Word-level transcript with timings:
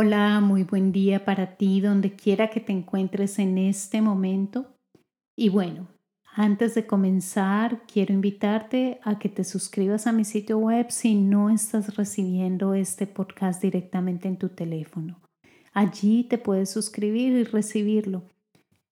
Hola, 0.00 0.38
muy 0.38 0.62
buen 0.62 0.92
día 0.92 1.24
para 1.24 1.56
ti, 1.56 1.80
donde 1.80 2.12
quiera 2.12 2.50
que 2.50 2.60
te 2.60 2.70
encuentres 2.70 3.40
en 3.40 3.58
este 3.58 4.00
momento. 4.00 4.66
Y 5.34 5.48
bueno, 5.48 5.88
antes 6.36 6.76
de 6.76 6.86
comenzar, 6.86 7.82
quiero 7.92 8.14
invitarte 8.14 9.00
a 9.02 9.18
que 9.18 9.28
te 9.28 9.42
suscribas 9.42 10.06
a 10.06 10.12
mi 10.12 10.24
sitio 10.24 10.58
web 10.58 10.86
si 10.90 11.16
no 11.16 11.50
estás 11.50 11.96
recibiendo 11.96 12.74
este 12.74 13.08
podcast 13.08 13.60
directamente 13.60 14.28
en 14.28 14.36
tu 14.36 14.50
teléfono. 14.50 15.20
Allí 15.72 16.22
te 16.22 16.38
puedes 16.38 16.70
suscribir 16.70 17.32
y 17.32 17.42
recibirlo. 17.42 18.22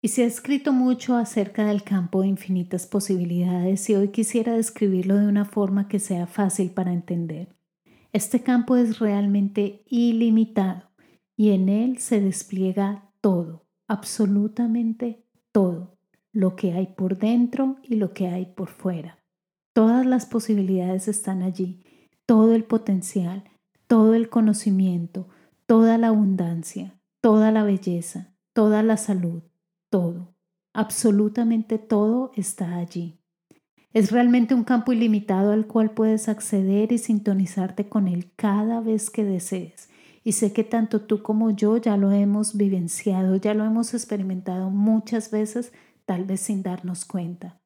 Y 0.00 0.06
se 0.06 0.22
ha 0.22 0.26
escrito 0.26 0.72
mucho 0.72 1.16
acerca 1.16 1.66
del 1.66 1.82
campo 1.82 2.20
de 2.20 2.28
infinitas 2.28 2.86
posibilidades 2.86 3.90
y 3.90 3.96
hoy 3.96 4.10
quisiera 4.10 4.52
describirlo 4.52 5.16
de 5.16 5.26
una 5.26 5.44
forma 5.44 5.88
que 5.88 5.98
sea 5.98 6.28
fácil 6.28 6.70
para 6.70 6.92
entender. 6.92 7.56
Este 8.12 8.40
campo 8.40 8.76
es 8.76 9.00
realmente 9.00 9.82
ilimitado 9.88 10.92
y 11.36 11.50
en 11.50 11.68
él 11.68 11.98
se 11.98 12.20
despliega 12.20 13.10
todo, 13.20 13.66
absolutamente 13.88 15.26
todo 15.50 15.98
lo 16.32 16.56
que 16.56 16.72
hay 16.72 16.86
por 16.86 17.18
dentro 17.18 17.76
y 17.82 17.96
lo 17.96 18.12
que 18.12 18.28
hay 18.28 18.46
por 18.46 18.68
fuera. 18.68 19.18
Todas 19.74 20.06
las 20.06 20.26
posibilidades 20.26 21.08
están 21.08 21.42
allí, 21.42 21.82
todo 22.26 22.54
el 22.54 22.64
potencial, 22.64 23.44
todo 23.86 24.14
el 24.14 24.28
conocimiento, 24.28 25.28
toda 25.66 25.98
la 25.98 26.08
abundancia, 26.08 26.98
toda 27.20 27.50
la 27.52 27.62
belleza, 27.62 28.34
toda 28.52 28.82
la 28.82 28.96
salud, 28.96 29.42
todo, 29.90 30.34
absolutamente 30.72 31.78
todo 31.78 32.32
está 32.36 32.76
allí. 32.76 33.18
Es 33.92 34.10
realmente 34.10 34.54
un 34.54 34.64
campo 34.64 34.92
ilimitado 34.92 35.52
al 35.52 35.66
cual 35.66 35.90
puedes 35.90 36.28
acceder 36.28 36.92
y 36.92 36.98
sintonizarte 36.98 37.88
con 37.88 38.08
él 38.08 38.32
cada 38.36 38.80
vez 38.80 39.10
que 39.10 39.24
desees. 39.24 39.90
Y 40.24 40.32
sé 40.32 40.52
que 40.52 40.64
tanto 40.64 41.02
tú 41.02 41.22
como 41.22 41.50
yo 41.50 41.76
ya 41.76 41.96
lo 41.96 42.10
hemos 42.12 42.56
vivenciado, 42.56 43.36
ya 43.36 43.54
lo 43.54 43.64
hemos 43.64 43.92
experimentado 43.92 44.70
muchas 44.70 45.30
veces 45.30 45.72
tal 46.04 46.24
vez 46.24 46.40
sin 46.40 46.62
darnos 46.62 47.04
cuenta. 47.04 47.60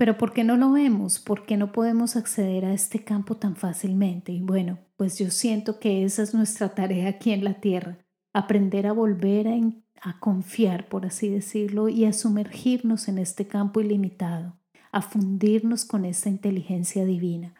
Pero 0.00 0.16
¿por 0.16 0.32
qué 0.32 0.44
no 0.44 0.56
lo 0.56 0.72
vemos? 0.72 1.18
¿Por 1.18 1.44
qué 1.44 1.58
no 1.58 1.72
podemos 1.72 2.16
acceder 2.16 2.64
a 2.64 2.72
este 2.72 3.04
campo 3.04 3.36
tan 3.36 3.54
fácilmente? 3.54 4.32
Y 4.32 4.40
bueno, 4.40 4.78
pues 4.96 5.18
yo 5.18 5.30
siento 5.30 5.78
que 5.78 6.04
esa 6.04 6.22
es 6.22 6.32
nuestra 6.32 6.74
tarea 6.74 7.08
aquí 7.08 7.32
en 7.32 7.44
la 7.44 7.60
Tierra, 7.60 7.98
aprender 8.32 8.86
a 8.86 8.92
volver 8.92 9.48
a, 9.48 9.58
a 10.00 10.18
confiar, 10.18 10.88
por 10.88 11.04
así 11.04 11.28
decirlo, 11.28 11.90
y 11.90 12.06
a 12.06 12.14
sumergirnos 12.14 13.08
en 13.08 13.18
este 13.18 13.46
campo 13.46 13.82
ilimitado, 13.82 14.56
a 14.90 15.02
fundirnos 15.02 15.84
con 15.84 16.06
esta 16.06 16.30
inteligencia 16.30 17.04
divina. 17.04 17.54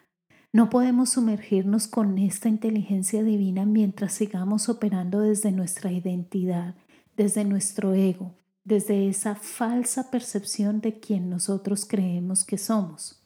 No 0.50 0.70
podemos 0.70 1.10
sumergirnos 1.10 1.88
con 1.88 2.16
esta 2.16 2.48
inteligencia 2.48 3.22
divina 3.22 3.66
mientras 3.66 4.14
sigamos 4.14 4.70
operando 4.70 5.20
desde 5.20 5.52
nuestra 5.52 5.92
identidad, 5.92 6.74
desde 7.16 7.44
nuestro 7.44 7.92
ego, 7.92 8.34
desde 8.70 9.08
esa 9.08 9.34
falsa 9.34 10.12
percepción 10.12 10.80
de 10.80 11.00
quien 11.00 11.28
nosotros 11.28 11.84
creemos 11.84 12.44
que 12.44 12.56
somos. 12.56 13.20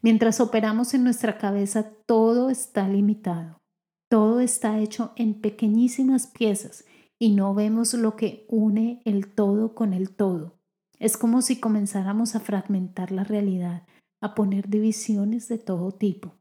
Mientras 0.00 0.40
operamos 0.40 0.94
en 0.94 1.04
nuestra 1.04 1.36
cabeza, 1.36 1.92
todo 2.06 2.48
está 2.48 2.88
limitado, 2.88 3.60
todo 4.08 4.40
está 4.40 4.78
hecho 4.78 5.12
en 5.16 5.34
pequeñísimas 5.34 6.28
piezas 6.28 6.86
y 7.18 7.32
no 7.32 7.54
vemos 7.54 7.92
lo 7.92 8.16
que 8.16 8.46
une 8.48 9.02
el 9.04 9.34
todo 9.34 9.74
con 9.74 9.92
el 9.92 10.16
todo. 10.16 10.54
Es 10.98 11.18
como 11.18 11.42
si 11.42 11.60
comenzáramos 11.60 12.34
a 12.34 12.40
fragmentar 12.40 13.12
la 13.12 13.24
realidad, 13.24 13.86
a 14.22 14.34
poner 14.34 14.70
divisiones 14.70 15.46
de 15.48 15.58
todo 15.58 15.92
tipo. 15.92 16.36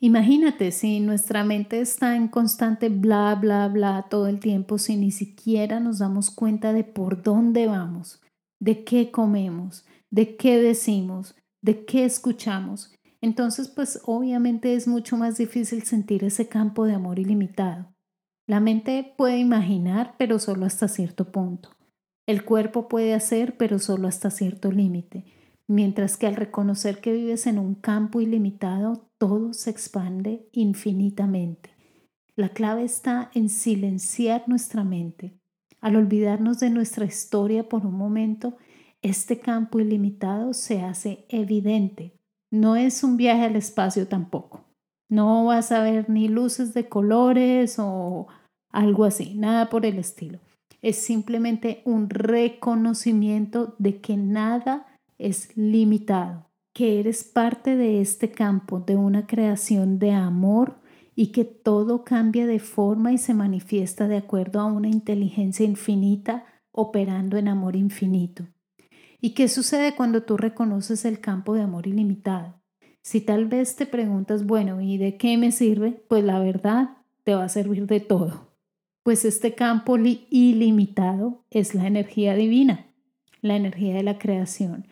Imagínate 0.00 0.72
si 0.72 1.00
nuestra 1.00 1.42
mente 1.42 1.80
está 1.80 2.16
en 2.16 2.28
constante 2.28 2.90
bla, 2.90 3.34
bla, 3.34 3.66
bla 3.68 4.06
todo 4.10 4.26
el 4.26 4.40
tiempo, 4.40 4.76
si 4.76 4.96
ni 4.96 5.10
siquiera 5.10 5.80
nos 5.80 5.98
damos 5.98 6.30
cuenta 6.30 6.74
de 6.74 6.84
por 6.84 7.22
dónde 7.22 7.66
vamos, 7.66 8.20
de 8.60 8.84
qué 8.84 9.10
comemos, 9.10 9.86
de 10.10 10.36
qué 10.36 10.60
decimos, 10.60 11.34
de 11.62 11.86
qué 11.86 12.04
escuchamos. 12.04 12.92
Entonces, 13.22 13.68
pues 13.68 14.00
obviamente 14.04 14.74
es 14.74 14.86
mucho 14.86 15.16
más 15.16 15.38
difícil 15.38 15.82
sentir 15.84 16.24
ese 16.24 16.46
campo 16.46 16.84
de 16.84 16.94
amor 16.94 17.18
ilimitado. 17.18 17.94
La 18.46 18.60
mente 18.60 19.14
puede 19.16 19.38
imaginar, 19.38 20.14
pero 20.18 20.38
solo 20.38 20.66
hasta 20.66 20.88
cierto 20.88 21.32
punto. 21.32 21.70
El 22.26 22.44
cuerpo 22.44 22.86
puede 22.86 23.14
hacer, 23.14 23.56
pero 23.56 23.78
solo 23.78 24.08
hasta 24.08 24.30
cierto 24.30 24.70
límite 24.70 25.24
mientras 25.68 26.16
que 26.16 26.26
al 26.26 26.36
reconocer 26.36 27.00
que 27.00 27.12
vives 27.12 27.46
en 27.46 27.58
un 27.58 27.74
campo 27.74 28.20
ilimitado, 28.20 29.05
todo 29.18 29.52
se 29.52 29.70
expande 29.70 30.48
infinitamente. 30.52 31.70
La 32.34 32.50
clave 32.50 32.84
está 32.84 33.30
en 33.34 33.48
silenciar 33.48 34.44
nuestra 34.46 34.84
mente. 34.84 35.32
Al 35.80 35.96
olvidarnos 35.96 36.60
de 36.60 36.70
nuestra 36.70 37.04
historia 37.04 37.68
por 37.68 37.86
un 37.86 37.94
momento, 37.94 38.56
este 39.02 39.38
campo 39.38 39.80
ilimitado 39.80 40.52
se 40.52 40.82
hace 40.82 41.26
evidente. 41.28 42.12
No 42.50 42.76
es 42.76 43.04
un 43.04 43.16
viaje 43.16 43.44
al 43.44 43.56
espacio 43.56 44.06
tampoco. 44.06 44.64
No 45.08 45.44
vas 45.44 45.72
a 45.72 45.82
ver 45.82 46.10
ni 46.10 46.28
luces 46.28 46.74
de 46.74 46.88
colores 46.88 47.76
o 47.78 48.26
algo 48.70 49.04
así, 49.04 49.34
nada 49.34 49.70
por 49.70 49.86
el 49.86 49.98
estilo. 49.98 50.40
Es 50.82 50.96
simplemente 50.96 51.82
un 51.84 52.10
reconocimiento 52.10 53.74
de 53.78 54.00
que 54.00 54.16
nada 54.16 54.86
es 55.18 55.56
limitado, 55.56 56.45
que 56.76 57.00
eres 57.00 57.24
parte 57.24 57.74
de 57.74 58.02
este 58.02 58.30
campo, 58.30 58.80
de 58.80 58.96
una 58.96 59.26
creación 59.26 59.98
de 59.98 60.10
amor 60.10 60.76
y 61.14 61.28
que 61.28 61.46
todo 61.46 62.04
cambia 62.04 62.46
de 62.46 62.58
forma 62.58 63.14
y 63.14 63.16
se 63.16 63.32
manifiesta 63.32 64.08
de 64.08 64.18
acuerdo 64.18 64.60
a 64.60 64.66
una 64.66 64.88
inteligencia 64.88 65.64
infinita 65.64 66.44
operando 66.72 67.38
en 67.38 67.48
amor 67.48 67.76
infinito. 67.76 68.46
¿Y 69.22 69.30
qué 69.30 69.48
sucede 69.48 69.94
cuando 69.94 70.24
tú 70.24 70.36
reconoces 70.36 71.06
el 71.06 71.18
campo 71.18 71.54
de 71.54 71.62
amor 71.62 71.86
ilimitado? 71.86 72.60
Si 73.00 73.22
tal 73.22 73.46
vez 73.46 73.74
te 73.76 73.86
preguntas, 73.86 74.44
bueno, 74.44 74.82
¿y 74.82 74.98
de 74.98 75.16
qué 75.16 75.38
me 75.38 75.52
sirve? 75.52 75.92
Pues 75.92 76.24
la 76.24 76.38
verdad, 76.40 76.98
te 77.24 77.34
va 77.34 77.44
a 77.44 77.48
servir 77.48 77.86
de 77.86 78.00
todo. 78.00 78.50
Pues 79.02 79.24
este 79.24 79.54
campo 79.54 79.96
ilimitado 79.96 81.42
es 81.48 81.74
la 81.74 81.86
energía 81.86 82.34
divina, 82.34 82.84
la 83.40 83.56
energía 83.56 83.94
de 83.94 84.02
la 84.02 84.18
creación. 84.18 84.86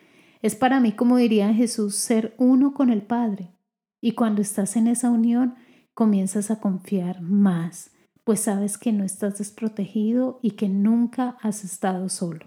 Es 0.44 0.54
para 0.54 0.78
mí, 0.78 0.92
como 0.92 1.16
diría 1.16 1.54
Jesús, 1.54 1.94
ser 1.94 2.34
uno 2.36 2.74
con 2.74 2.90
el 2.90 3.00
Padre. 3.00 3.56
Y 4.02 4.12
cuando 4.12 4.42
estás 4.42 4.76
en 4.76 4.88
esa 4.88 5.10
unión, 5.10 5.54
comienzas 5.94 6.50
a 6.50 6.60
confiar 6.60 7.22
más, 7.22 7.92
pues 8.24 8.40
sabes 8.40 8.76
que 8.76 8.92
no 8.92 9.04
estás 9.04 9.38
desprotegido 9.38 10.40
y 10.42 10.50
que 10.50 10.68
nunca 10.68 11.38
has 11.40 11.64
estado 11.64 12.10
solo. 12.10 12.44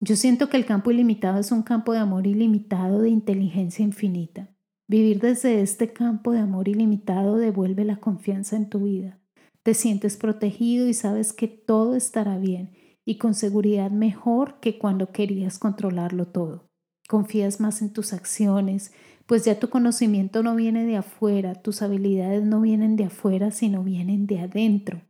Yo 0.00 0.16
siento 0.16 0.48
que 0.48 0.56
el 0.56 0.64
campo 0.64 0.90
ilimitado 0.90 1.38
es 1.38 1.52
un 1.52 1.62
campo 1.62 1.92
de 1.92 1.98
amor 1.98 2.26
ilimitado 2.26 3.02
de 3.02 3.10
inteligencia 3.10 3.84
infinita. 3.84 4.48
Vivir 4.88 5.20
desde 5.20 5.60
este 5.60 5.92
campo 5.92 6.32
de 6.32 6.38
amor 6.38 6.66
ilimitado 6.66 7.36
devuelve 7.36 7.84
la 7.84 7.98
confianza 7.98 8.56
en 8.56 8.70
tu 8.70 8.84
vida, 8.84 9.20
te 9.62 9.74
sientes 9.74 10.16
protegido 10.16 10.88
y 10.88 10.94
sabes 10.94 11.34
que 11.34 11.46
todo 11.46 11.94
estará 11.94 12.38
bien 12.38 12.72
y 13.04 13.18
con 13.18 13.34
seguridad 13.34 13.90
mejor 13.90 14.60
que 14.60 14.78
cuando 14.78 15.12
querías 15.12 15.58
controlarlo 15.58 16.28
todo. 16.28 16.67
Confías 17.08 17.58
más 17.58 17.80
en 17.80 17.90
tus 17.90 18.12
acciones, 18.12 18.92
pues 19.24 19.44
ya 19.44 19.58
tu 19.58 19.70
conocimiento 19.70 20.42
no 20.42 20.54
viene 20.54 20.84
de 20.84 20.98
afuera, 20.98 21.54
tus 21.54 21.80
habilidades 21.80 22.44
no 22.44 22.60
vienen 22.60 22.96
de 22.96 23.04
afuera, 23.06 23.50
sino 23.50 23.82
vienen 23.82 24.26
de 24.26 24.40
adentro. 24.40 25.00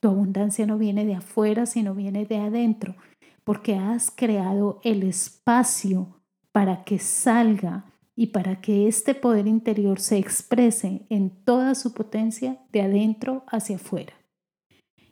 Tu 0.00 0.08
abundancia 0.08 0.66
no 0.66 0.78
viene 0.78 1.06
de 1.06 1.14
afuera, 1.14 1.64
sino 1.64 1.94
viene 1.94 2.26
de 2.26 2.38
adentro, 2.38 2.96
porque 3.44 3.76
has 3.76 4.10
creado 4.10 4.80
el 4.82 5.04
espacio 5.04 6.20
para 6.50 6.82
que 6.82 6.98
salga 6.98 7.84
y 8.16 8.26
para 8.26 8.60
que 8.60 8.88
este 8.88 9.14
poder 9.14 9.46
interior 9.46 10.00
se 10.00 10.18
exprese 10.18 11.06
en 11.08 11.30
toda 11.30 11.76
su 11.76 11.94
potencia 11.94 12.58
de 12.72 12.82
adentro 12.82 13.44
hacia 13.46 13.76
afuera. 13.76 14.14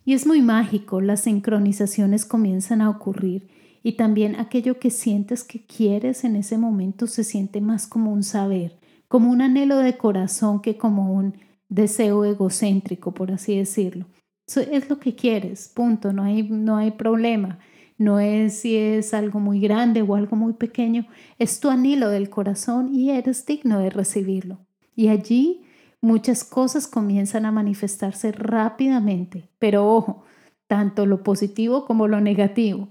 Y 0.05 0.15
es 0.15 0.27
muy 0.27 0.43
mágico, 0.43 1.01
las 1.01 1.21
sincronizaciones 1.21 2.25
comienzan 2.25 2.81
a 2.81 2.91
ocurrir 2.91 3.49
y 3.83 3.93
también 3.93 4.37
aquello 4.37 4.79
que 4.79 4.91
sientes 4.91 5.45
que 5.45 5.65
quieres 5.65 6.25
en 6.25 6.37
ese 6.37 6.59
momento 6.59 7.07
se 7.07 7.25
siente 7.25 7.61
más 7.61 7.87
como 7.87 8.13
un 8.13 8.23
saber, 8.23 8.79
como 9.09 9.31
un 9.31 9.43
anhelo 9.43 9.79
de 9.79 9.97
corazón 9.97 10.61
que 10.61 10.77
como 10.77 11.13
un 11.13 11.35
deseo 11.69 12.25
egocéntrico, 12.25 13.13
por 13.13 13.33
así 13.33 13.57
decirlo. 13.57 14.07
es 14.47 14.89
lo 14.89 14.99
que 14.99 15.15
quieres, 15.15 15.71
punto, 15.75 16.13
no 16.13 16.23
hay, 16.23 16.43
no 16.45 16.77
hay 16.77 16.93
problema. 16.93 17.59
No 17.99 18.19
es 18.19 18.55
si 18.61 18.77
es 18.77 19.15
algo 19.15 19.39
muy 19.39 19.61
grande 19.61 20.03
o 20.03 20.17
algo 20.17 20.35
muy 20.35 20.55
pequeño, 20.55 21.07
es 21.39 21.61
tu 21.61 21.71
anhelo 21.71 22.09
del 22.09 22.31
corazón 22.31 22.93
y 22.93 23.11
eres 23.11 23.47
digno 23.47 23.79
de 23.79 23.91
recibirlo. 23.91 24.59
Y 24.97 25.09
allí 25.09 25.63
muchas 26.01 26.43
cosas 26.43 26.89
comienzan 26.89 27.47
a 27.47 27.53
manifestarse 27.53 28.33
rápidamente, 28.33 29.49
pero 29.59 29.89
ojo, 29.89 30.25
tanto 30.67 31.07
lo 31.07 31.23
positivo 31.23 31.85
como 31.85 32.09
lo 32.09 32.21
negativo. 32.21 32.89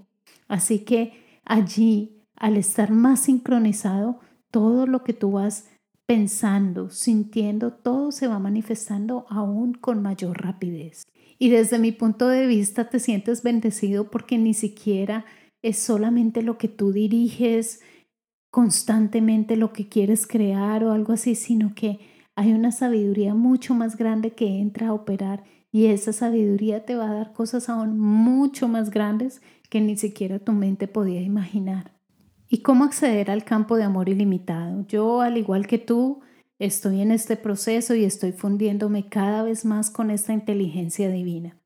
Así 0.52 0.80
que 0.80 1.14
allí, 1.46 2.20
al 2.36 2.58
estar 2.58 2.90
más 2.90 3.20
sincronizado, 3.20 4.20
todo 4.50 4.86
lo 4.86 5.02
que 5.02 5.14
tú 5.14 5.32
vas 5.32 5.70
pensando, 6.06 6.90
sintiendo, 6.90 7.72
todo 7.72 8.12
se 8.12 8.28
va 8.28 8.38
manifestando 8.38 9.24
aún 9.30 9.72
con 9.72 10.02
mayor 10.02 10.42
rapidez. 10.42 11.04
Y 11.38 11.48
desde 11.48 11.78
mi 11.78 11.90
punto 11.90 12.28
de 12.28 12.46
vista 12.46 12.90
te 12.90 13.00
sientes 13.00 13.42
bendecido 13.42 14.10
porque 14.10 14.36
ni 14.36 14.52
siquiera 14.52 15.24
es 15.62 15.78
solamente 15.78 16.42
lo 16.42 16.58
que 16.58 16.68
tú 16.68 16.92
diriges 16.92 17.80
constantemente 18.50 19.56
lo 19.56 19.72
que 19.72 19.88
quieres 19.88 20.26
crear 20.26 20.84
o 20.84 20.92
algo 20.92 21.14
así, 21.14 21.34
sino 21.34 21.74
que 21.74 21.98
hay 22.36 22.52
una 22.52 22.72
sabiduría 22.72 23.34
mucho 23.34 23.74
más 23.74 23.96
grande 23.96 24.32
que 24.32 24.58
entra 24.58 24.88
a 24.88 24.92
operar 24.92 25.44
y 25.72 25.86
esa 25.86 26.12
sabiduría 26.12 26.84
te 26.84 26.94
va 26.94 27.08
a 27.08 27.14
dar 27.14 27.32
cosas 27.32 27.70
aún 27.70 27.98
mucho 27.98 28.68
más 28.68 28.90
grandes 28.90 29.40
que 29.72 29.80
ni 29.80 29.96
siquiera 29.96 30.38
tu 30.38 30.52
mente 30.52 30.86
podía 30.86 31.22
imaginar. 31.22 31.92
¿Y 32.46 32.58
cómo 32.58 32.84
acceder 32.84 33.30
al 33.30 33.44
campo 33.44 33.76
de 33.76 33.84
amor 33.84 34.10
ilimitado? 34.10 34.86
Yo, 34.86 35.22
al 35.22 35.38
igual 35.38 35.66
que 35.66 35.78
tú, 35.78 36.20
Estoy 36.62 37.00
en 37.00 37.10
este 37.10 37.36
proceso 37.36 37.96
y 37.96 38.04
estoy 38.04 38.30
fundiéndome 38.30 39.08
cada 39.08 39.42
vez 39.42 39.64
más 39.64 39.90
con 39.90 40.12
esta 40.12 40.32
inteligencia 40.32 41.08
divina. 41.08 41.58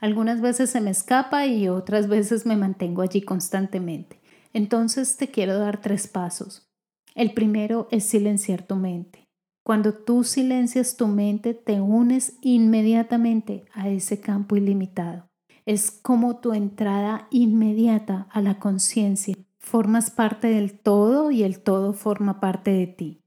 Algunas 0.00 0.40
veces 0.40 0.70
se 0.70 0.80
me 0.80 0.90
escapa 0.90 1.44
y 1.46 1.68
otras 1.68 2.06
veces 2.06 2.46
me 2.46 2.54
mantengo 2.54 3.02
allí 3.02 3.20
constantemente. 3.22 4.20
Entonces 4.52 5.16
te 5.16 5.26
quiero 5.26 5.58
dar 5.58 5.80
tres 5.80 6.06
pasos. 6.06 6.70
El 7.16 7.34
primero 7.34 7.88
es 7.90 8.04
silenciar 8.04 8.64
tu 8.64 8.76
mente. 8.76 9.26
Cuando 9.64 9.92
tú 9.92 10.22
silencias 10.22 10.96
tu 10.96 11.08
mente, 11.08 11.54
te 11.54 11.80
unes 11.80 12.38
inmediatamente 12.40 13.64
a 13.72 13.88
ese 13.88 14.20
campo 14.20 14.54
ilimitado. 14.54 15.26
Es 15.66 15.90
como 15.90 16.36
tu 16.36 16.52
entrada 16.52 17.26
inmediata 17.30 18.26
a 18.30 18.42
la 18.42 18.58
conciencia. 18.58 19.34
Formas 19.58 20.10
parte 20.10 20.48
del 20.48 20.78
todo 20.78 21.30
y 21.30 21.42
el 21.42 21.60
todo 21.60 21.94
forma 21.94 22.38
parte 22.38 22.70
de 22.70 22.86
ti. 22.86 23.20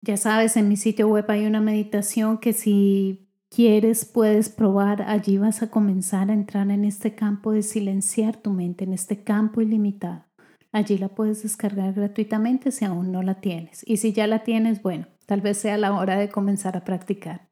Ya 0.00 0.16
sabes, 0.16 0.56
en 0.56 0.68
mi 0.68 0.76
sitio 0.76 1.08
web 1.08 1.26
hay 1.28 1.46
una 1.46 1.60
meditación 1.60 2.38
que 2.38 2.54
si 2.54 3.28
quieres 3.50 4.04
puedes 4.06 4.48
probar. 4.48 5.02
Allí 5.02 5.38
vas 5.38 5.62
a 5.62 5.70
comenzar 5.70 6.30
a 6.30 6.34
entrar 6.34 6.70
en 6.70 6.84
este 6.84 7.14
campo 7.14 7.52
de 7.52 7.62
silenciar 7.62 8.36
tu 8.36 8.50
mente, 8.50 8.84
en 8.84 8.94
este 8.94 9.22
campo 9.22 9.60
ilimitado. 9.60 10.24
Allí 10.72 10.98
la 10.98 11.08
puedes 11.08 11.42
descargar 11.42 11.92
gratuitamente 11.92 12.72
si 12.72 12.84
aún 12.84 13.12
no 13.12 13.22
la 13.22 13.40
tienes. 13.40 13.82
Y 13.86 13.98
si 13.98 14.12
ya 14.12 14.26
la 14.26 14.42
tienes, 14.42 14.82
bueno, 14.82 15.06
tal 15.26 15.40
vez 15.40 15.58
sea 15.58 15.78
la 15.78 15.92
hora 15.94 16.16
de 16.16 16.30
comenzar 16.30 16.76
a 16.76 16.84
practicar. 16.84 17.46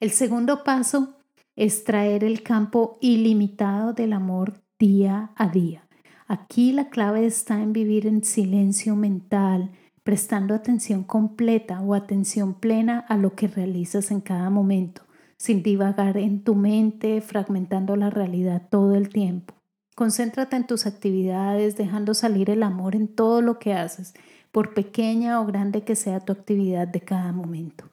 El 0.00 0.10
segundo 0.10 0.64
paso 0.64 1.21
es 1.56 1.84
traer 1.84 2.24
el 2.24 2.42
campo 2.42 2.98
ilimitado 3.00 3.92
del 3.92 4.12
amor 4.12 4.62
día 4.78 5.30
a 5.36 5.48
día. 5.48 5.86
Aquí 6.26 6.72
la 6.72 6.88
clave 6.88 7.26
está 7.26 7.60
en 7.60 7.72
vivir 7.72 8.06
en 8.06 8.24
silencio 8.24 8.96
mental, 8.96 9.70
prestando 10.02 10.54
atención 10.54 11.04
completa 11.04 11.80
o 11.80 11.94
atención 11.94 12.54
plena 12.54 13.00
a 13.00 13.16
lo 13.16 13.34
que 13.34 13.48
realizas 13.48 14.10
en 14.10 14.20
cada 14.20 14.50
momento, 14.50 15.02
sin 15.36 15.62
divagar 15.62 16.16
en 16.16 16.42
tu 16.42 16.54
mente, 16.54 17.20
fragmentando 17.20 17.96
la 17.96 18.10
realidad 18.10 18.68
todo 18.70 18.94
el 18.94 19.08
tiempo. 19.10 19.54
Concéntrate 19.94 20.56
en 20.56 20.66
tus 20.66 20.86
actividades, 20.86 21.76
dejando 21.76 22.14
salir 22.14 22.48
el 22.48 22.62
amor 22.62 22.96
en 22.96 23.08
todo 23.08 23.42
lo 23.42 23.58
que 23.58 23.74
haces, 23.74 24.14
por 24.50 24.74
pequeña 24.74 25.40
o 25.40 25.46
grande 25.46 25.82
que 25.82 25.96
sea 25.96 26.20
tu 26.20 26.32
actividad 26.32 26.88
de 26.88 27.02
cada 27.02 27.32
momento. 27.32 27.91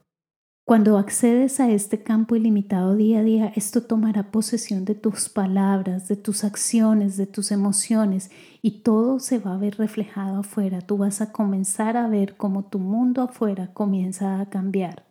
Cuando 0.69 0.99
accedes 0.99 1.59
a 1.59 1.71
este 1.71 2.03
campo 2.03 2.35
ilimitado 2.35 2.95
día 2.95 3.21
a 3.21 3.23
día, 3.23 3.51
esto 3.55 3.81
tomará 3.81 4.29
posesión 4.29 4.85
de 4.85 4.93
tus 4.93 5.27
palabras, 5.27 6.07
de 6.07 6.15
tus 6.15 6.43
acciones, 6.43 7.17
de 7.17 7.25
tus 7.25 7.51
emociones 7.51 8.29
y 8.61 8.81
todo 8.81 9.17
se 9.17 9.39
va 9.39 9.55
a 9.55 9.57
ver 9.57 9.79
reflejado 9.79 10.41
afuera. 10.41 10.81
Tú 10.81 10.97
vas 10.97 11.21
a 11.21 11.31
comenzar 11.31 11.97
a 11.97 12.07
ver 12.07 12.37
cómo 12.37 12.65
tu 12.65 12.77
mundo 12.77 13.23
afuera 13.23 13.73
comienza 13.73 14.39
a 14.39 14.49
cambiar. 14.51 15.07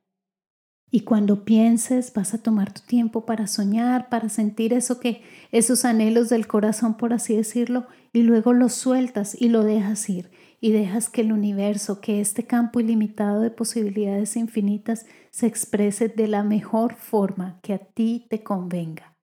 Y 0.92 1.00
cuando 1.00 1.44
pienses, 1.44 2.12
vas 2.14 2.34
a 2.34 2.38
tomar 2.40 2.72
tu 2.72 2.82
tiempo 2.82 3.26
para 3.26 3.48
soñar, 3.48 4.08
para 4.10 4.28
sentir 4.28 4.72
eso 4.72 5.00
que 5.00 5.22
esos 5.50 5.84
anhelos 5.84 6.28
del 6.28 6.46
corazón, 6.46 6.96
por 6.96 7.12
así 7.12 7.34
decirlo, 7.34 7.88
y 8.12 8.22
luego 8.22 8.52
los 8.52 8.74
sueltas 8.74 9.36
y 9.36 9.48
lo 9.48 9.64
dejas 9.64 10.08
ir 10.08 10.30
y 10.60 10.72
dejas 10.72 11.08
que 11.08 11.20
el 11.20 11.32
universo, 11.32 12.00
que 12.00 12.20
este 12.20 12.44
campo 12.44 12.80
ilimitado 12.80 13.40
de 13.40 13.50
posibilidades 13.50 14.36
infinitas 14.36 15.06
se 15.30 15.46
exprese 15.46 16.08
de 16.08 16.26
la 16.26 16.42
mejor 16.42 16.94
forma 16.94 17.60
que 17.62 17.74
a 17.74 17.78
ti 17.78 18.26
te 18.28 18.42
convenga. 18.42 19.16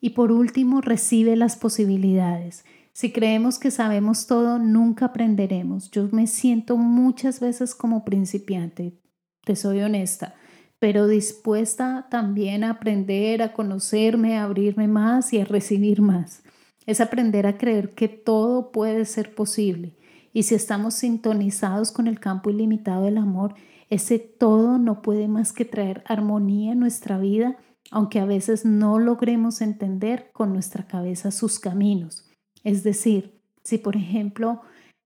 Y 0.00 0.10
por 0.10 0.30
último, 0.32 0.80
recibe 0.80 1.36
las 1.36 1.56
posibilidades. 1.56 2.64
Si 2.92 3.12
creemos 3.12 3.58
que 3.58 3.70
sabemos 3.70 4.26
todo, 4.26 4.58
nunca 4.58 5.06
aprenderemos. 5.06 5.90
Yo 5.90 6.08
me 6.12 6.26
siento 6.26 6.76
muchas 6.76 7.40
veces 7.40 7.74
como 7.74 8.04
principiante, 8.04 9.00
te 9.44 9.56
soy 9.56 9.80
honesta, 9.80 10.34
pero 10.78 11.06
dispuesta 11.06 12.06
también 12.10 12.64
a 12.64 12.70
aprender, 12.70 13.42
a 13.42 13.52
conocerme, 13.52 14.36
a 14.36 14.44
abrirme 14.44 14.88
más 14.88 15.32
y 15.32 15.40
a 15.40 15.44
recibir 15.44 16.02
más. 16.02 16.42
Es 16.86 17.00
aprender 17.00 17.46
a 17.46 17.56
creer 17.56 17.94
que 17.94 18.08
todo 18.08 18.72
puede 18.72 19.04
ser 19.04 19.34
posible 19.34 19.96
y 20.32 20.44
si 20.44 20.54
estamos 20.54 20.94
sintonizados 20.94 21.92
con 21.92 22.06
el 22.06 22.20
campo 22.20 22.50
ilimitado 22.50 23.04
del 23.04 23.18
amor, 23.18 23.54
ese 23.90 24.18
todo 24.18 24.78
no 24.78 25.02
puede 25.02 25.28
más 25.28 25.52
que 25.52 25.64
traer 25.64 26.02
armonía 26.06 26.72
en 26.72 26.80
nuestra 26.80 27.18
vida, 27.18 27.56
aunque 27.90 28.20
a 28.20 28.24
veces 28.24 28.64
no 28.64 28.98
logremos 28.98 29.60
entender 29.60 30.30
con 30.32 30.52
nuestra 30.52 30.86
cabeza 30.86 31.30
sus 31.30 31.58
caminos. 31.58 32.30
Es 32.64 32.82
decir, 32.82 33.38
si 33.62 33.78
por 33.78 33.96
ejemplo 33.96 34.62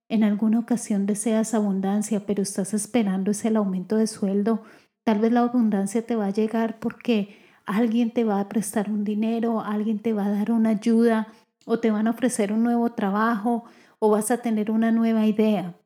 en 0.08 0.22
alguna 0.22 0.60
ocasión 0.60 1.06
deseas 1.06 1.52
abundancia, 1.52 2.26
pero 2.26 2.42
estás 2.42 2.74
esperando 2.74 3.32
ese 3.32 3.48
aumento 3.56 3.96
de 3.96 4.06
sueldo, 4.06 4.62
tal 5.02 5.18
vez 5.18 5.32
la 5.32 5.40
abundancia 5.40 6.06
te 6.06 6.14
va 6.14 6.26
a 6.26 6.30
llegar 6.30 6.78
porque 6.78 7.36
alguien 7.64 8.12
te 8.12 8.22
va 8.22 8.38
a 8.38 8.48
prestar 8.48 8.88
un 8.88 9.02
dinero, 9.02 9.60
alguien 9.60 9.98
te 9.98 10.12
va 10.12 10.26
a 10.26 10.30
dar 10.30 10.52
una 10.52 10.70
ayuda 10.70 11.26
o 11.64 11.80
te 11.80 11.90
van 11.90 12.06
a 12.06 12.10
ofrecer 12.10 12.52
un 12.52 12.62
nuevo 12.62 12.92
trabajo 12.92 13.64
o 13.98 14.10
vas 14.10 14.30
a 14.30 14.38
tener 14.38 14.70
una 14.70 14.90
nueva 14.90 15.26
idea. 15.26 15.76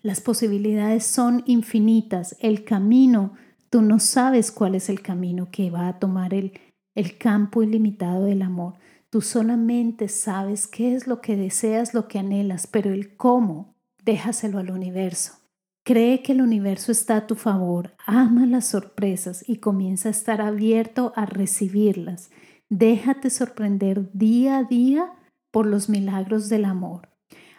Las 0.00 0.20
posibilidades 0.20 1.04
son 1.04 1.42
infinitas. 1.46 2.36
El 2.40 2.64
camino, 2.64 3.34
tú 3.70 3.82
no 3.82 4.00
sabes 4.00 4.50
cuál 4.50 4.74
es 4.74 4.88
el 4.88 5.00
camino 5.00 5.48
que 5.50 5.70
va 5.70 5.88
a 5.88 5.98
tomar 5.98 6.34
el, 6.34 6.52
el 6.94 7.18
campo 7.18 7.62
ilimitado 7.62 8.24
del 8.24 8.42
amor. 8.42 8.74
Tú 9.10 9.20
solamente 9.20 10.08
sabes 10.08 10.66
qué 10.66 10.94
es 10.94 11.06
lo 11.06 11.20
que 11.20 11.36
deseas, 11.36 11.94
lo 11.94 12.08
que 12.08 12.18
anhelas, 12.18 12.66
pero 12.66 12.92
el 12.92 13.16
cómo, 13.16 13.76
déjaselo 14.04 14.58
al 14.58 14.70
universo. 14.70 15.34
Cree 15.84 16.22
que 16.22 16.32
el 16.32 16.42
universo 16.42 16.92
está 16.92 17.16
a 17.16 17.26
tu 17.26 17.34
favor, 17.34 17.94
ama 18.06 18.46
las 18.46 18.66
sorpresas 18.66 19.44
y 19.48 19.56
comienza 19.56 20.08
a 20.08 20.12
estar 20.12 20.40
abierto 20.40 21.12
a 21.16 21.26
recibirlas. 21.26 22.30
Déjate 22.70 23.30
sorprender 23.30 24.10
día 24.12 24.58
a 24.58 24.64
día 24.64 25.12
por 25.50 25.66
los 25.66 25.88
milagros 25.88 26.48
del 26.48 26.64
amor. 26.64 27.11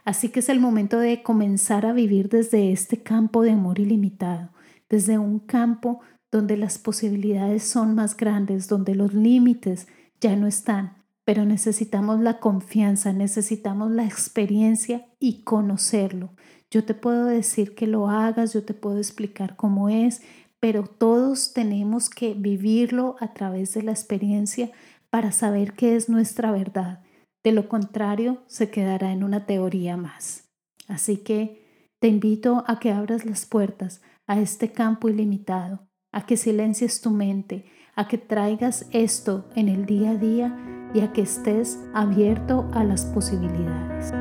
Así 0.05 0.29
que 0.29 0.41
es 0.41 0.49
el 0.49 0.59
momento 0.59 0.99
de 0.99 1.23
comenzar 1.23 1.85
a 1.85 1.93
vivir 1.93 2.29
desde 2.29 2.71
este 2.71 3.01
campo 3.01 3.41
de 3.41 3.51
amor 3.51 3.79
ilimitado, 3.79 4.49
desde 4.89 5.17
un 5.17 5.39
campo 5.39 6.01
donde 6.31 6.57
las 6.57 6.77
posibilidades 6.77 7.63
son 7.63 7.95
más 7.95 8.17
grandes, 8.17 8.67
donde 8.67 8.95
los 8.95 9.13
límites 9.13 9.87
ya 10.19 10.35
no 10.35 10.47
están, 10.47 10.97
pero 11.25 11.45
necesitamos 11.45 12.19
la 12.19 12.39
confianza, 12.39 13.13
necesitamos 13.13 13.91
la 13.91 14.03
experiencia 14.03 15.05
y 15.19 15.43
conocerlo. 15.43 16.33
Yo 16.69 16.83
te 16.83 16.95
puedo 16.95 17.25
decir 17.25 17.75
que 17.75 17.87
lo 17.87 18.09
hagas, 18.09 18.53
yo 18.53 18.63
te 18.63 18.73
puedo 18.73 18.97
explicar 18.97 19.55
cómo 19.55 19.89
es, 19.89 20.21
pero 20.59 20.85
todos 20.85 21.53
tenemos 21.53 22.09
que 22.09 22.33
vivirlo 22.33 23.15
a 23.19 23.33
través 23.33 23.73
de 23.73 23.83
la 23.83 23.91
experiencia 23.91 24.71
para 25.09 25.31
saber 25.31 25.73
qué 25.73 25.95
es 25.95 26.09
nuestra 26.09 26.51
verdad. 26.51 27.03
De 27.43 27.51
lo 27.51 27.67
contrario, 27.67 28.43
se 28.47 28.69
quedará 28.69 29.11
en 29.11 29.23
una 29.23 29.45
teoría 29.45 29.97
más. 29.97 30.49
Así 30.87 31.17
que 31.17 31.95
te 31.99 32.07
invito 32.07 32.63
a 32.67 32.79
que 32.79 32.91
abras 32.91 33.25
las 33.25 33.45
puertas 33.45 34.01
a 34.27 34.39
este 34.39 34.71
campo 34.71 35.09
ilimitado, 35.09 35.87
a 36.11 36.25
que 36.25 36.37
silencies 36.37 37.01
tu 37.01 37.09
mente, 37.09 37.65
a 37.95 38.07
que 38.07 38.17
traigas 38.17 38.87
esto 38.91 39.49
en 39.55 39.67
el 39.67 39.85
día 39.85 40.11
a 40.11 40.15
día 40.15 40.57
y 40.93 41.01
a 41.01 41.11
que 41.11 41.21
estés 41.21 41.79
abierto 41.93 42.69
a 42.73 42.83
las 42.83 43.05
posibilidades. 43.05 44.13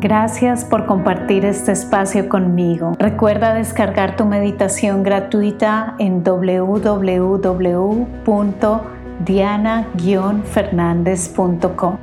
Gracias 0.00 0.64
por 0.64 0.86
compartir 0.86 1.44
este 1.44 1.70
espacio 1.70 2.28
conmigo. 2.28 2.92
Recuerda 2.98 3.54
descargar 3.54 4.16
tu 4.16 4.24
meditación 4.24 5.04
gratuita 5.04 5.94
en 6.00 6.24
www.diana-fernandez.com. 9.24 11.96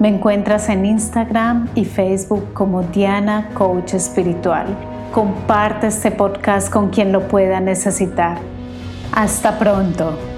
Me 0.00 0.08
encuentras 0.08 0.68
en 0.68 0.86
Instagram 0.86 1.68
y 1.74 1.84
Facebook 1.84 2.52
como 2.52 2.82
Diana 2.82 3.50
Coach 3.54 3.94
Espiritual. 3.94 4.66
Comparte 5.12 5.86
este 5.86 6.10
podcast 6.10 6.72
con 6.72 6.90
quien 6.90 7.12
lo 7.12 7.28
pueda 7.28 7.60
necesitar. 7.60 8.38
Hasta 9.12 9.56
pronto. 9.58 10.33